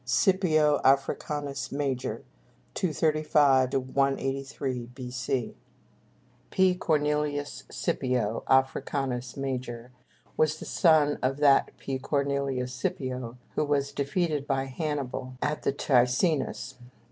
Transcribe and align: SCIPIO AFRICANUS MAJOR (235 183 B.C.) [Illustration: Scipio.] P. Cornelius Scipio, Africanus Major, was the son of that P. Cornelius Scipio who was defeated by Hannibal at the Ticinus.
SCIPIO 0.03 0.81
AFRICANUS 0.83 1.71
MAJOR 1.71 2.23
(235 2.73 3.73
183 3.93 4.87
B.C.) 4.95 5.33
[Illustration: 5.33 5.49
Scipio.] 5.51 5.55
P. 6.49 6.73
Cornelius 6.73 7.65
Scipio, 7.69 8.43
Africanus 8.47 9.37
Major, 9.37 9.91
was 10.35 10.57
the 10.57 10.65
son 10.65 11.19
of 11.21 11.37
that 11.37 11.77
P. 11.77 11.99
Cornelius 11.99 12.73
Scipio 12.73 13.37
who 13.53 13.63
was 13.63 13.91
defeated 13.91 14.47
by 14.47 14.63
Hannibal 14.63 15.35
at 15.39 15.61
the 15.61 15.71
Ticinus. 15.71 16.79